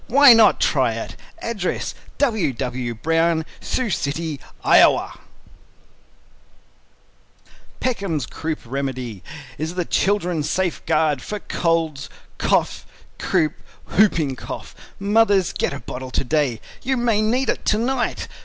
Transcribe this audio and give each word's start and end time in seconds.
Why 0.07 0.33
not 0.33 0.59
try 0.59 0.93
it? 0.93 1.15
Address: 1.43 1.93
W. 2.17 2.53
W. 2.53 2.95
BROWN, 2.95 3.45
Sioux 3.59 3.91
City, 3.91 4.39
Iowa 4.63 5.19
PECKHAM'S 7.79 8.25
CROUP 8.25 8.57
REMEDY 8.65 9.21
Is 9.59 9.75
the 9.75 9.85
Children's 9.85 10.49
safe 10.49 10.83
guard 10.87 11.21
for 11.21 11.37
Cough, 11.37 11.59
Colds, 11.59 12.09
Croup, 13.19 13.53
Whooping 13.89 14.37
Cough. 14.37 14.73
Mothers, 14.97 15.53
get 15.53 15.71
a 15.71 15.81
bottle 15.81 16.09
to 16.09 16.23
day, 16.23 16.59
you 16.81 16.97
may 16.97 17.21
need 17.21 17.47
it 17.47 17.63
to 17.65 17.77
night. 17.77 18.27